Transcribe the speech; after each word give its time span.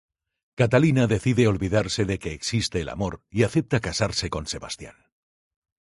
Catalina 0.55 1.05
decide 1.05 1.47
olvidarse 1.47 2.05
de 2.05 2.17
que 2.17 2.31
existe 2.33 2.81
el 2.81 2.89
amor 2.89 3.21
y 3.29 3.43
acepta 3.43 3.79
casarse 3.81 4.31
con 4.31 4.47
Sebastián. 4.47 4.95